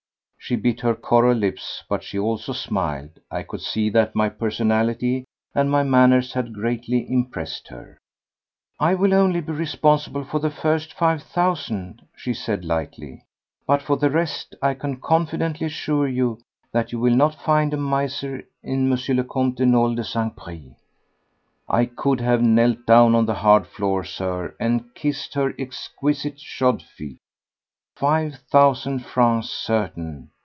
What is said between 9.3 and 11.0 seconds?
be responsible for the first